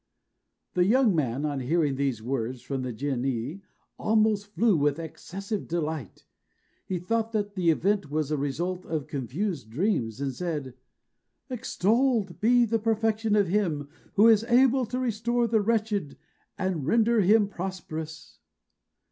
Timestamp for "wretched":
15.61-16.17